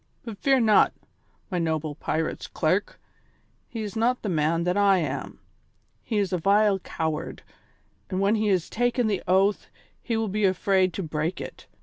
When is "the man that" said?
4.23-4.75